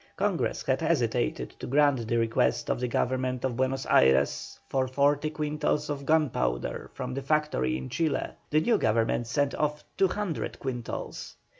Congress 0.15 0.63
had 0.63 0.81
hesitated 0.81 1.51
to 1.59 1.67
grant 1.67 2.07
the 2.07 2.17
request 2.17 2.71
of 2.71 2.79
the 2.79 2.87
Government 2.87 3.45
of 3.45 3.55
Buenos 3.55 3.85
Ayres 3.87 4.59
for 4.67 4.87
forty 4.87 5.29
quintals 5.29 5.91
of 5.91 6.07
gunpowder 6.07 6.89
from 6.95 7.13
the 7.13 7.21
factory 7.21 7.77
in 7.77 7.87
Chile; 7.87 8.29
the 8.49 8.61
new 8.61 8.79
Government 8.79 9.27
sent 9.27 9.53
off 9.53 9.83
two 9.97 10.07
hundred 10.07 10.59
quintals. 10.59 11.35